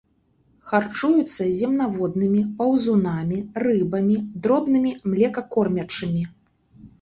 [0.69, 6.23] Харчуюцца земнаводнымі, паўзунамі, рыбамі, дробнымі млекакормячымі.